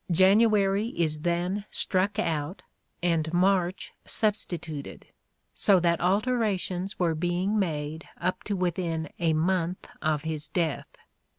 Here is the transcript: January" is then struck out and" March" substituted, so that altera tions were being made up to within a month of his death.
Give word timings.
January" 0.09 0.87
is 0.99 1.19
then 1.19 1.63
struck 1.69 2.17
out 2.17 2.63
and" 3.03 3.31
March" 3.33 3.93
substituted, 4.23 5.05
so 5.53 5.79
that 5.79 6.01
altera 6.01 6.57
tions 6.57 6.97
were 6.97 7.13
being 7.13 7.59
made 7.59 8.07
up 8.19 8.43
to 8.43 8.55
within 8.55 9.09
a 9.19 9.33
month 9.33 9.87
of 10.01 10.23
his 10.23 10.47
death. 10.47 10.97